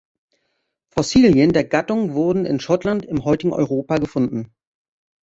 Fossilien 0.89 1.53
der 1.53 1.63
Gattung 1.63 2.15
wurden 2.15 2.47
in 2.47 2.59
Schottland 2.59 3.05
im 3.05 3.23
heutigen 3.23 3.53
Europa 3.53 3.99
gefunden. 3.99 4.51